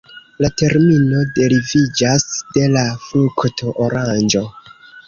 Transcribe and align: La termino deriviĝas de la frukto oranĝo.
La 0.43 0.49
termino 0.61 1.19
deriviĝas 1.35 2.27
de 2.57 2.67
la 2.79 2.87
frukto 3.07 3.79
oranĝo. 3.89 4.47